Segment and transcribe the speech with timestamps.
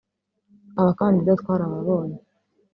[0.79, 2.17] Abakandida twarababonye